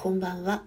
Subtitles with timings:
[0.00, 0.62] こんばんは。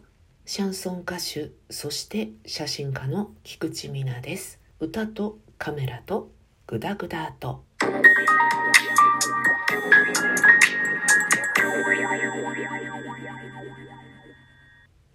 [0.46, 4.60] シャンソン歌手そして写真家の菊池美奈です。
[4.82, 6.30] 歌とカメラと
[6.68, 7.64] グダグダと。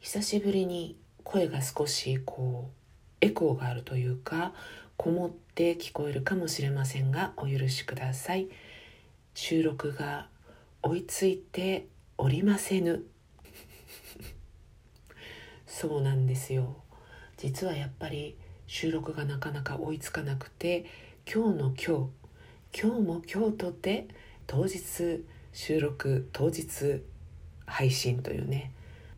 [0.00, 4.54] 久しぶりに声が少しこうエコーがあるというか
[4.96, 8.48] こもって聞こえるかもしれませんがお許しください。
[9.34, 10.28] 収録が
[10.82, 11.86] 追いついて
[12.16, 13.04] おりませぬ。
[15.66, 16.76] そうなんですよ。
[17.36, 20.86] 実はやっぱり収録がなかなか追いつかなくて
[21.32, 22.10] 今日の今
[22.72, 24.08] 日今日も今日とて
[24.46, 27.02] 当日収録当日
[27.66, 28.72] 配信というね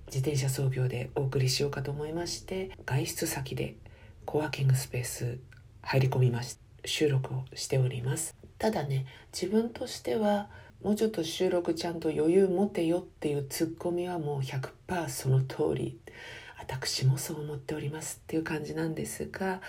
[0.06, 3.76] 自転車操業でお送りしようかと思いまして外出先で
[4.24, 5.38] コワーキングスペース
[5.82, 8.36] 入り込みまし収録をしております。
[8.58, 10.48] ただね自分としては
[10.82, 15.98] もうちょっと収録ちゃんと余裕持てよっていうツッコミはもう100%その通り。
[16.58, 19.60] 私もそう思っておりますっていう感じなんですが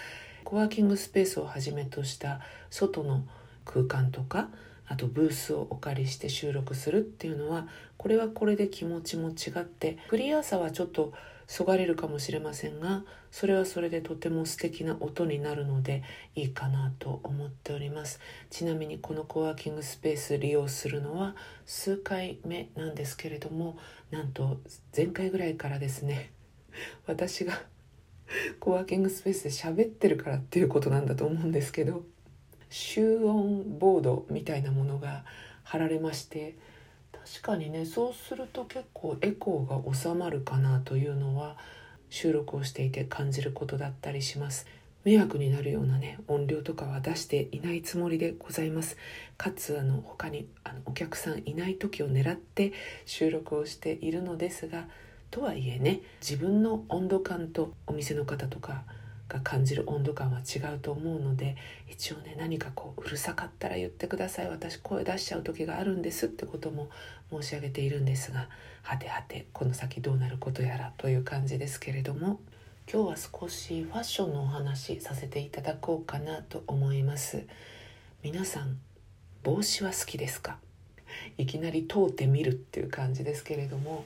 [0.44, 3.23] コワーキングスペースをはじめとした外の
[3.64, 4.50] 空間とか
[4.88, 11.14] あとブースをお借りして収録するっていうのはこれはこれで気持ちも違ってクリアさはちょっと
[11.52, 16.03] そがれるかもしれませんがそれはそれでとても素敵な音になるので
[16.36, 18.19] いいかなと思っております。
[18.52, 23.80] ちなみにこのコワーキングスペース利用するのは数回目なんですけれども
[24.11, 24.59] なんと
[24.95, 26.31] 前回ぐらいからですね
[27.08, 27.63] 私が
[28.59, 32.03] コワーキングスペースで喋ってるからっていうことなんだと思うんですけど
[32.69, 35.25] 集音ボードみたいなものが
[35.63, 36.56] 貼られまして
[37.12, 41.58] 確かにねそうすると結構エコーが収まるかなというのは
[42.10, 44.68] 収録をしていて感じることだったりします。
[45.06, 48.98] 迷惑になるようなね音量とかは出していないつもりでございます。
[49.38, 52.74] かつあの他にあのお客さんいない時を狙って
[53.06, 54.88] 収録をしているのですが
[55.32, 58.84] とはいえね自分の温度感とお店の方とか
[59.30, 61.55] が感じる温度感は違うと思うので
[61.88, 64.50] 一応ね何かこううるさかったら言ってください。
[64.50, 66.90] 私声出しちゃう時があるんですってことも
[67.31, 68.50] 申し上げているんですが
[68.81, 72.39] はてはてこの先どうなることやらという感じですけれども
[72.91, 77.45] 今日は少しファッションのお話させていただこうかなと思います。
[78.23, 78.79] 皆さん
[79.44, 80.57] 帽子は好きですか？
[81.38, 84.06] いきなり通ってみるっていう感じですけれども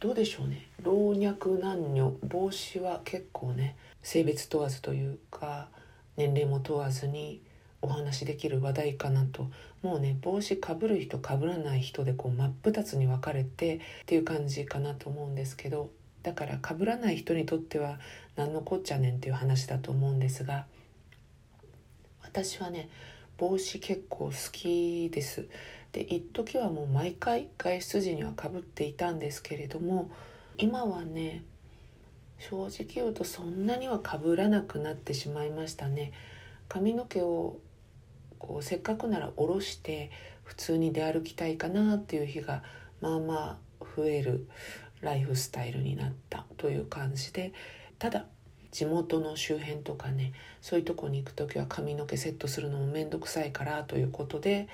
[0.00, 5.68] どうでしょうね老若男女帽子は結構ね性別問わずというか
[6.16, 7.42] 年齢も問わずに
[7.82, 9.50] お話しできる話題かなと
[9.82, 15.90] もうね帽子かぶる人かぶらない人でこう真っ二つに分かれてっていう感じかなと思うんですけど
[16.22, 17.98] だからかぶらない人にとっては
[18.36, 20.64] 何のこっちゃねんっていう話だと思うんですが
[22.22, 22.88] 私はね
[23.36, 25.46] 帽子結構好きです。
[25.92, 30.10] で一時はもう毎回外出時にはかぶっていたんですけれども
[30.56, 31.44] 今はね
[32.38, 36.12] 正直言うとそんなにはかぶらなくなってしまいましたね。
[36.68, 37.58] 髪の毛を
[38.38, 40.10] こうせっかくなら下ろして
[40.44, 42.62] 普通に出歩きたいかなっていう日が
[43.00, 44.48] まあまあ増える
[45.00, 47.52] ライフスタイルになったという感じで
[47.98, 48.26] ただ
[48.70, 54.68] 地元の周辺とかねそういうとこに行く時は髪の毛セットするのも面倒くさいからということで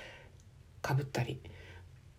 [0.87, 1.41] かぶったり。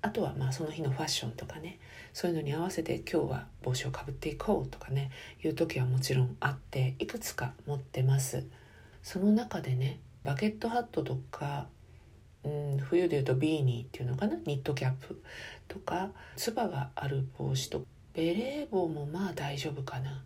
[0.01, 1.79] あとはまあその日のファッションとかね。
[2.13, 5.11] そういうのに合わせて今日は帽子をかぶっていこうとかね。
[5.43, 8.45] いう時はもちろんあっていくつか持ってます。
[9.03, 11.67] その中でねバケットハットとか、
[12.45, 14.37] うん、冬でいうとビーニーっていうのかな？
[14.45, 15.23] ニットキャップ。
[15.67, 20.23] とかつばがある帽子とベレー帽もまあ大丈夫かな。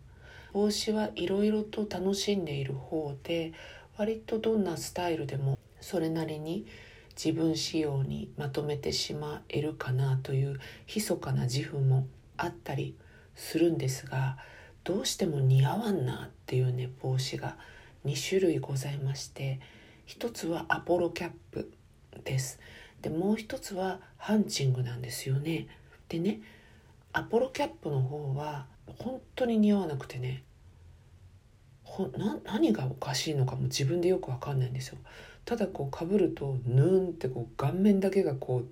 [0.51, 3.53] 帽子はいろいろと楽しんでいる方で
[3.97, 6.67] 割とどんなスタイルでもそれなりに
[7.15, 10.59] 自分仕様にまとめてしまえるかなという
[10.93, 12.07] 密かな自負も
[12.37, 12.95] あったり
[13.35, 14.37] するんですが
[14.83, 17.57] どうしても似合わんなっていうね帽子が
[18.05, 19.59] 2種類ございまして
[20.05, 21.71] 一つはアポロキャップ
[22.25, 22.59] です。
[23.01, 25.67] でもう一つはハンチングなんですよね。
[26.09, 26.41] でね
[27.13, 28.65] アポロキャップの方は
[28.99, 30.43] 本当に似合わなくてね
[32.43, 34.97] 何がおかしいのかも自分でよく分かんないんですよ。
[35.45, 38.63] ただこうかぶるとヌーンってこう顔面だけがこ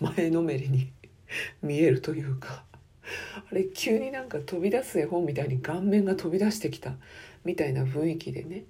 [0.00, 0.92] う 前のめりに
[1.62, 2.64] 見えるというか。
[3.50, 6.96] あれ急になんか飛び出す絵本みたいに顔面が飛び出してきた
[7.44, 8.64] みたいな雰囲気でね。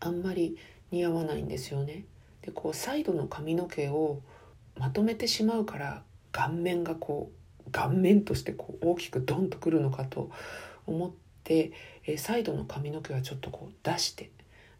[0.00, 0.58] あんまり
[0.90, 2.04] 似合わないんですよね。
[2.42, 4.20] でこうサイドの髪の毛を
[4.76, 6.02] まとめてしまうから
[6.32, 7.30] 顔面がこ
[7.66, 10.30] う顔面としてこう大きくドンとくるのかと
[10.86, 14.30] 思って、えサイドの髪の毛はちょっとこう出して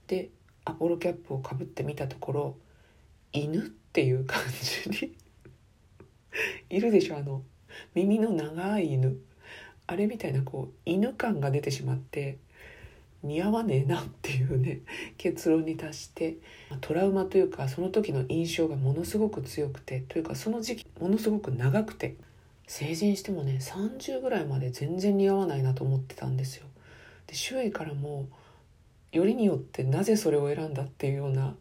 [0.06, 0.30] で
[0.64, 2.56] アポロキャップをかぶってみたところ
[3.32, 5.16] 犬っていう感じに
[6.70, 7.42] いるでしょあの
[7.94, 9.18] 耳の長い犬。
[9.88, 12.38] あれみたいなこう犬感が出てしまって
[13.22, 14.80] 似合わねえなっていうね
[15.16, 16.36] 結論に達して
[16.80, 22.16] トラウマというかその時の印象がものすごく強くてというかその時期ものすごく長くて
[22.66, 26.66] 成人してもね30ぐらいまで全然似合わないなと思ってたんですよ。
[27.26, 28.28] で周囲からも
[29.12, 31.54] よりによってなぜそれを選んだっていうような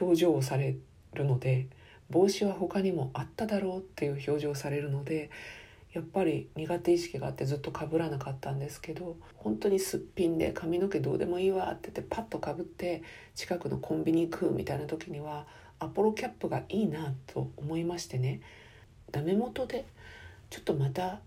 [0.00, 0.76] 表情をされ
[1.14, 1.66] るので
[2.10, 5.30] 帽子は他にもあっただろうっていう表情をされるので
[5.92, 13.02] やっぱり苦手意識があってずっとかぶらなかったんですけど本当にすっぴんで髪の毛どうでもいいわって言ってパッとかぶって
[13.34, 15.46] 近くのコンビニ行くみたいな時には
[15.78, 18.40] アポロキャップがいいなと思いましてね
[19.10, 19.84] ダメ元で
[20.52, 21.20] ちょっとまた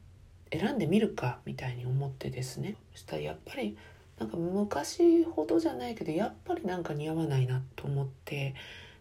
[0.51, 2.75] 選んでみるかみたいに思ってですね。
[2.93, 3.75] そしたらやっぱり
[4.19, 8.53] なんか昔ほどじゃないけどやっぱりなんか似合わないなと思って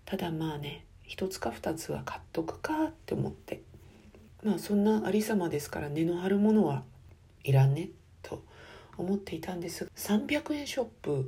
[0.07, 3.61] ただまあね一つか二つは買っとくかって思って。
[4.43, 6.85] まあそんなありさまですから根の張るものは
[7.43, 7.91] いらんね
[8.23, 8.43] と
[8.97, 9.85] 思っていたんです。
[9.85, 11.25] が300円ショップっ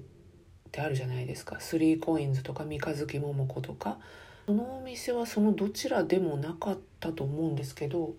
[0.72, 1.60] てあるじゃないですか。
[1.60, 3.98] スリーコインズとか三日月桃子とか。
[4.46, 8.14] そのお店はそのどちらでもなかったと思うんですけど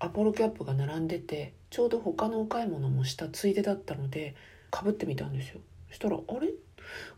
[0.00, 4.36] アポロキャップが並んでてちょうど他のお買い物もしたついでだったので
[4.70, 5.60] かぶってみたんですよ。
[5.88, 6.48] そしたらあれ？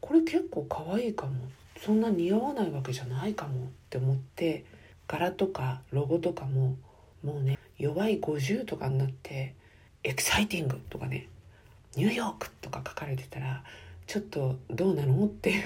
[0.00, 1.32] これ結構可愛いかも。
[1.78, 3.66] そんな似合わないわけじゃないかも。
[3.66, 4.64] って思って
[5.06, 6.76] 柄とかロゴとかも
[7.22, 9.54] もうね弱い50とかになって
[10.04, 11.28] 「エキサイティング」とかね
[11.96, 13.62] 「ニューヨーク」とか書かれてたら
[14.06, 15.26] ちょっとどうなの？
[15.26, 15.64] っていう。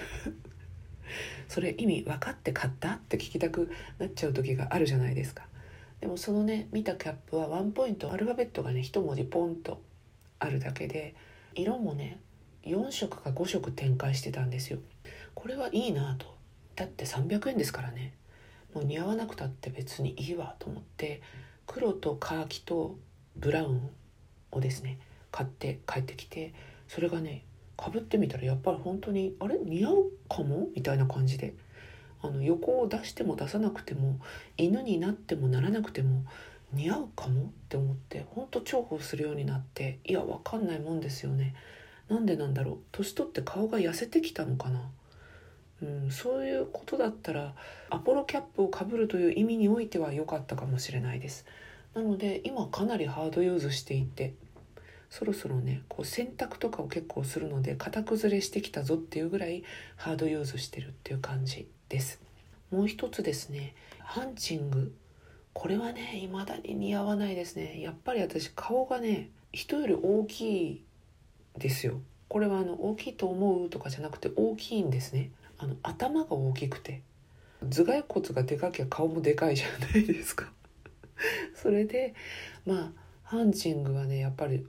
[1.49, 2.95] それ意味分かって買った？
[2.95, 5.47] って聞きたくなっちゃう時があるじゃないですか。
[6.05, 9.81] でもそのね見たキャップはワンポイントアルファベットがね一文字ポンと
[10.39, 11.15] あるだけで
[11.55, 12.21] 色もね
[12.67, 14.81] 4色か5色展開してたんですよ。
[15.35, 16.27] これはいいなと。
[16.77, 18.13] だって300円ですからね。
[18.75, 21.23] もう似合わなくたって別にいいわと思って
[21.67, 22.99] 黒とカーキと
[23.37, 23.89] ブラウン
[24.53, 24.99] をですね
[25.31, 26.53] 買って帰ってきて
[26.87, 27.47] それがね
[27.79, 29.59] かぶってみたらやっぱり本当にあれ？
[29.59, 29.95] 似合う
[30.29, 30.69] かも？
[30.77, 31.55] みたいな感じで
[32.25, 34.19] あの横を出しても出さなくても
[34.57, 36.25] 犬になってもならなくても
[36.73, 37.43] 似合うかも？
[37.43, 41.55] って思ってほんと重宝するようになっていやわかんないもんですよね。
[42.09, 42.79] なんでなんだろう？
[42.93, 44.91] 年取って顔が痩せてきたのかな？
[45.83, 47.55] うん、そういうことだったら
[47.91, 51.45] アポロキャップをかぶるという意味においては良かったかもしれないです。
[51.95, 54.35] なので今かなりハードユーズしていて
[55.11, 59.63] そろそろねこう洗濯とかを結構するので型崩れしてきたぞっていうぐらい
[59.97, 61.69] ハードユーズしてるっていう感じ。
[61.89, 62.21] です。
[62.71, 64.95] もう一つですねハンチング。
[65.53, 67.81] これはね未だに似合わないですね。
[67.81, 70.85] やっぱり私顔がね人より大きい
[71.57, 72.01] ですよ。
[72.29, 75.31] これはあの大きいと思うとかじゃなくて大きいんですね。
[75.59, 77.03] あの頭が大きくて。
[77.63, 80.53] 頭蓋骨がでかきゃ顔もでかいじゃないですか。
[81.55, 82.15] それで
[82.67, 82.93] まあ
[83.23, 84.67] ハンチングはねやっぱり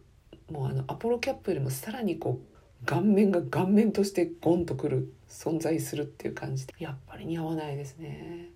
[0.50, 8.50] もうあのアポロキャップよりもさらにこう顔面が顔面としてゴンとくる存在するっていう感じでやっぱり似合わないですね。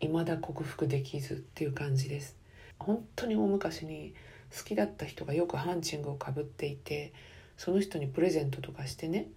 [0.00, 2.36] 未だ克服できずっていう感じです。
[2.78, 4.14] 本当に大昔に
[4.56, 7.12] 好きだった人がよくハンチングをかぶっていて
[7.56, 9.28] その人にプレゼントとかしてね。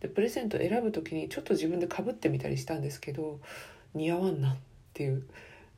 [0.00, 3.38] でプレゼント選ぶ時にちょっと自分でかぶってみたりしたんですけど
[3.94, 4.56] 似合わんなっ
[4.94, 5.26] ていう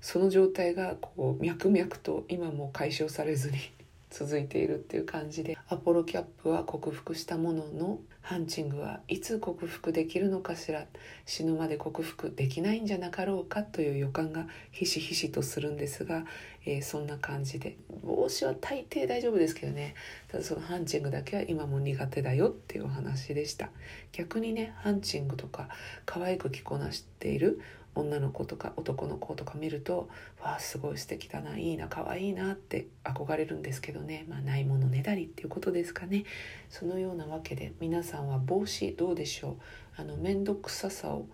[0.00, 3.58] その状態がこう脈々と今も解消されずに
[4.10, 10.87] 続いているっていう感じでアポロキャップは克服したもののハンチングはいつ克服できるのかしら
[11.26, 16.25] 死ぬまで克服できないんじゃなかろうかという予感がひしひしとするんですが、
[16.64, 19.95] えー、そんな感じで帽子は大抵大丈夫ですけどね。
[20.29, 23.71] ただそのハンチングだけは今も苦手だよっていうお話でした。
[24.12, 25.69] 逆にねハンチングとか
[26.07, 27.61] 可愛く着こなしている
[27.94, 30.08] 女の子とか男の子とか見ると
[30.40, 34.25] わあすごい素敵だないいな可愛いなって憧れるんですけどね。
[34.28, 36.25] まあないものねだりっていうことですかね。
[36.70, 39.56] そのようなわけで皆さんは帽子どうでしょう。
[39.96, 41.26] あの面倒くささを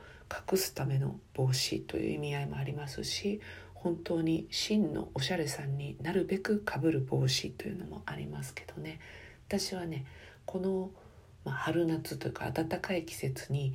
[0.53, 3.41] 隠すための帽子という意味合いもありますし
[3.75, 9.01] 本当に真のおしゃれさんになるべくかぶる帽子というのもありますけどね。
[9.47, 10.05] 私はね
[10.45, 10.91] この、
[11.45, 13.75] まあ、春夏というか暖かい季節に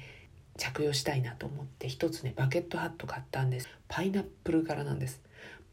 [0.58, 3.68] 着用したいなと思って一つねバケットハット買ったんです。
[3.88, 5.22] パイナップル柄なんです。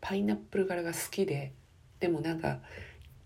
[0.00, 1.52] パイナップル柄が好きで
[2.00, 2.60] でもなんか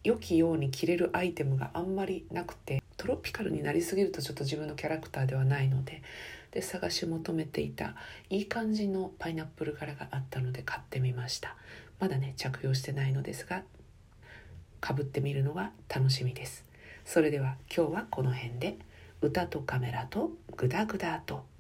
[0.02, 6.02] 良きように着れるアイテムがあんまりなくてトロピカルになりすぎるとちょっと自分のキャラクターではないので
[6.50, 7.94] で探し求めていた
[8.30, 11.56] いい感じのパイナップル柄があったので買ってみました。
[12.00, 13.62] まだね着用してないのですが
[14.80, 16.64] かぶってみるのが楽しみです。
[17.04, 18.76] それでは今日はこの辺で。
[19.25, 21.47] 歌とカメラとグダグダと「